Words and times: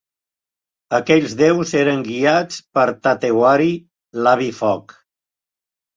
Aquells 0.99 1.35
déus 1.41 1.73
eren 1.81 2.01
guiats 2.09 2.57
per 2.79 2.87
Tatewari, 3.05 3.71
l'Avi 4.25 4.49
Foc. 4.65 4.97